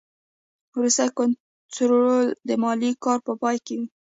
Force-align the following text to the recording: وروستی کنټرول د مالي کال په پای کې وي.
وروستی 0.75 1.07
کنټرول 1.17 2.25
د 2.47 2.49
مالي 2.63 2.91
کال 3.03 3.19
په 3.27 3.33
پای 3.41 3.57
کې 3.65 3.73
وي. 3.79 3.87